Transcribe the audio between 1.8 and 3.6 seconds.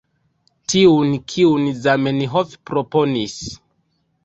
Zamenhof proponis.